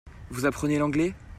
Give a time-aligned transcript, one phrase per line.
[0.31, 1.13] Vous apprenez l'anglais?